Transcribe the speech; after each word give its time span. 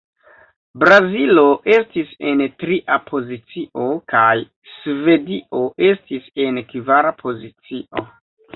Brazilo 0.83 1.43
estis 1.73 2.15
en 2.29 2.41
tria 2.63 2.97
pozicio, 3.11 3.85
kaj 4.15 4.33
Svedio 4.73 5.63
estis 5.93 6.35
en 6.49 6.61
kvara 6.75 7.17
pozicio. 7.25 8.07